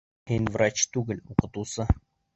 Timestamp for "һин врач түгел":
0.29-1.19